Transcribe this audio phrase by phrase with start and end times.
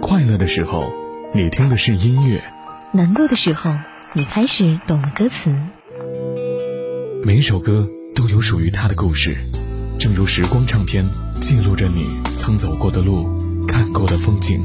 [0.00, 0.84] 快乐的时候，
[1.34, 2.38] 你听的是音乐；
[2.92, 3.74] 难过的时候，
[4.12, 5.52] 你开始懂了歌词。
[7.24, 9.36] 每首歌都有属于它的故事，
[9.98, 11.04] 正如时光唱片
[11.40, 13.26] 记录着你曾走过的路、
[13.66, 14.64] 看过的风景。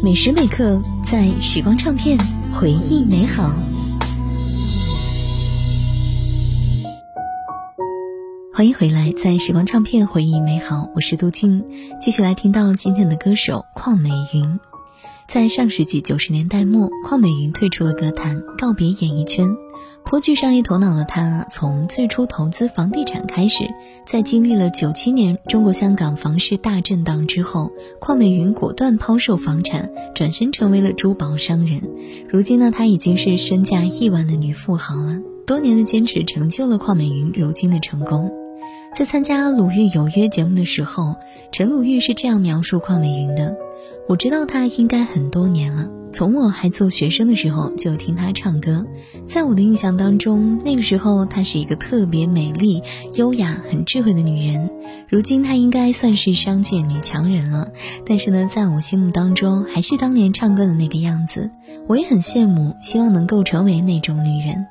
[0.00, 2.16] 每时每刻，在时光唱片
[2.52, 3.52] 回忆美好。
[8.56, 11.62] 欢迎回来，在时光唱片回忆美好，我是杜静，
[12.00, 14.58] 继续来听到今天的歌手邝美云。
[15.28, 19.46] 在上世纪九十年代末，邝美云退出了歌坛，告别演艺圈。
[20.06, 23.68] 颇具商业头脑的她，从最初投资房地产开始，
[24.06, 31.82] 在经历了九七年中国香港房市大震荡之后，邝美云果断抛售房产，转身成为了珠宝商人。
[32.30, 35.20] 如今呢，她已经是身价亿万的女富豪了。
[35.46, 38.32] 多年的坚持，成就了邝美云如今的成功。
[38.96, 41.16] 在参加《鲁豫有约》节目的时候，
[41.52, 43.54] 陈鲁豫是这样描述邝美云的
[44.08, 48.86] ：“我知道她应该很多年了，从我还做学生的时候就听她唱歌。
[49.26, 52.82] 在我的印象当中，那个时候她是一个特别美丽、
[53.16, 54.70] 优雅、很智慧的女人。
[55.10, 57.68] 如今她应该算是商界女强人了，
[58.06, 61.50] 但是呢，在我心目当中还是当年唱歌的那个样子。
[61.86, 64.66] 我也很羡慕，希望能够成为那种女人。”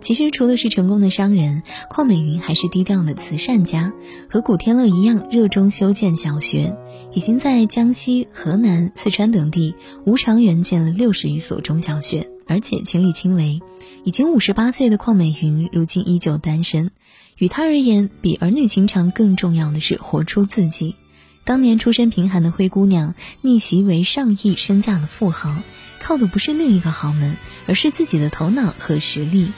[0.00, 3.92] 其实，除了是成功的商人，邝美云还是低调的慈善家，
[4.30, 6.74] 和古天乐一样热衷修建小学，
[7.12, 9.74] 已经在江西、河南、四川等地
[10.06, 13.60] 无偿援建了六十余所中小学，而且亲力亲为。
[14.02, 16.90] 已经五十八岁的邝美云，如今依旧单身。
[17.36, 20.96] 与她而言，比儿女情长更重要的是活出自己。
[21.44, 25.56] 当年出身贫寒的灰姑娘，逆袭为上亿身价的富豪，
[26.00, 29.52] 靠的不是另一个豪门，而是自己的头脑和实力。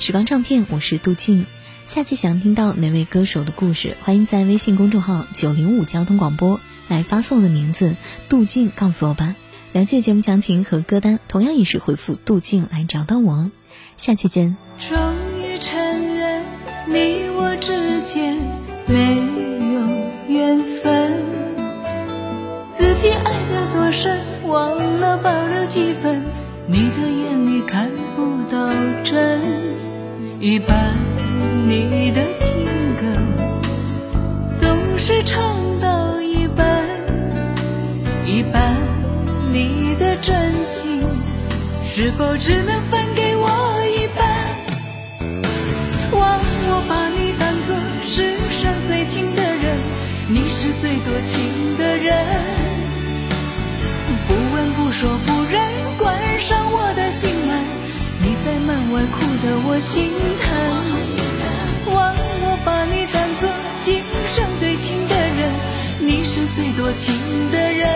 [0.00, 1.44] 时光唱片，我是杜静。
[1.84, 9.36] 下期想听到哪位歌手的故事，欢迎在微信公众号“九零五交通广播”来发送我的名字“杜静”告诉我吧。
[9.72, 13.50] 了解节目详情和歌单，同样也是回复“杜静”来找到我。
[13.98, 14.56] 下期见。
[14.88, 14.96] 终
[15.42, 15.78] 于承
[16.16, 16.46] 认
[16.86, 18.38] 你我之间
[18.86, 19.16] 没
[19.74, 21.22] 有缘分，
[22.72, 26.22] 自己爱得多深，忘了保留几分。
[26.66, 28.72] 你的眼里看不到
[29.04, 29.78] 真。
[30.42, 30.96] 一半
[31.68, 33.04] 你的情歌
[34.56, 35.38] 总是唱
[35.78, 36.66] 到一半，
[38.26, 38.74] 一半
[39.52, 40.34] 你的真
[40.64, 41.02] 心
[41.84, 43.50] 是否只能分给我
[43.84, 44.26] 一半？
[46.10, 46.40] 忘
[46.70, 49.76] 我把你当作世上最亲的人，
[50.26, 52.16] 你是最多情的人，
[59.72, 60.10] 我心
[60.42, 63.48] 疼，忘我把你当作
[63.80, 65.48] 今生最亲的人，
[66.00, 67.14] 你是最多情
[67.52, 67.86] 的人。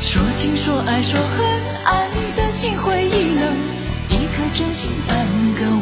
[0.00, 1.46] 说情说爱说恨，
[1.84, 3.54] 爱的心灰意冷，
[4.08, 5.18] 一颗真心半
[5.60, 5.73] 个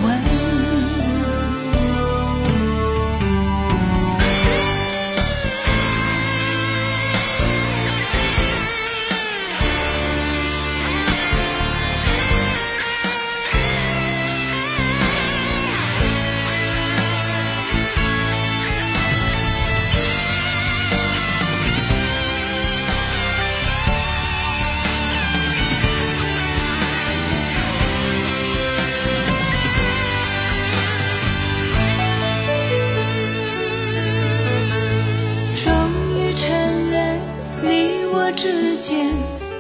[38.35, 39.07] 之间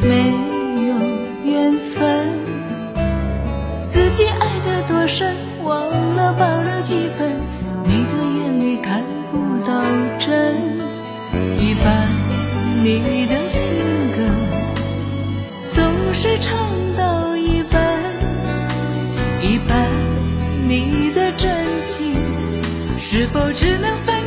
[0.00, 0.08] 没
[0.86, 0.94] 有
[1.44, 2.26] 缘分，
[3.86, 7.30] 自己爱得多深，忘了保留几分。
[7.84, 9.82] 你的眼里看不到
[10.18, 10.56] 真，
[11.60, 12.08] 一半
[12.82, 13.60] 你的情
[14.16, 14.18] 歌
[15.72, 15.84] 总
[16.14, 16.56] 是唱
[16.96, 17.80] 到一半，
[19.42, 19.86] 一半
[20.66, 22.14] 你的真心
[22.98, 24.21] 是否只能分？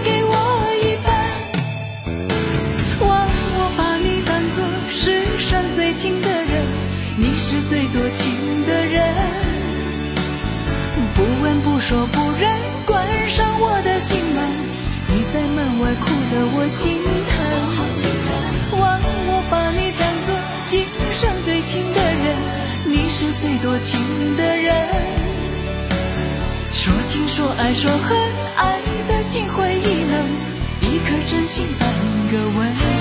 [8.05, 8.29] 多情
[8.67, 9.01] 的人，
[11.15, 12.47] 不问不说不认，
[12.85, 14.45] 关上我的心门。
[15.09, 20.29] 你在门外哭得我心疼，忘我把你当作
[20.69, 22.37] 今生最亲的人，
[22.85, 23.99] 你是最多情
[24.37, 24.71] 的人。
[26.73, 28.15] 说情说爱说恨，
[28.55, 30.29] 爱的心灰意冷，
[30.81, 31.89] 一颗真心半
[32.29, 32.94] 个吻。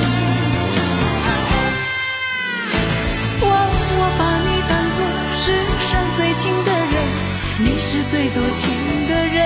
[8.15, 8.71] 最多情
[9.09, 9.43] 的人，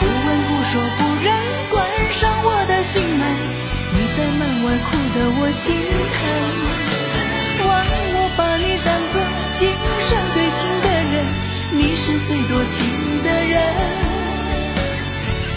[0.00, 1.28] 不问不说不认，
[1.68, 1.76] 关
[2.10, 3.20] 上我的心门。
[3.92, 6.16] 你在门外哭得我心疼。
[7.60, 9.20] 忘我把你当作
[9.58, 9.68] 今
[10.08, 11.28] 生最亲的人，
[11.76, 12.88] 你是最多情
[13.22, 13.60] 的人。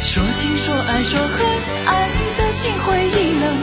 [0.04, 1.48] 说情说爱说恨，
[1.88, 3.56] 爱的心灰意冷，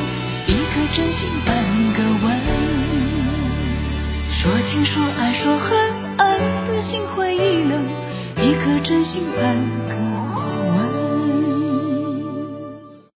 [0.46, 1.52] 一颗真心半
[1.92, 2.32] 个吻。
[4.32, 5.76] 说情说爱说恨，
[6.86, 7.84] 心灰意冷，
[8.46, 10.15] 一颗真心半。